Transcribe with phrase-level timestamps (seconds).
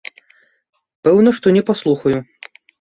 [1.09, 2.19] Пэўна, што не паслухаю.